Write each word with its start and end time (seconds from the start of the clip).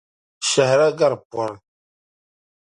Shɛhira 0.49 0.87
gari 0.97 1.17
pɔri. 1.29 1.55